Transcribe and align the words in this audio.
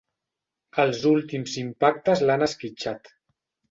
Els 0.85 1.03
últims 1.11 1.59
impactes 1.67 2.27
l'han 2.29 2.51
esquitxat. 2.51 3.19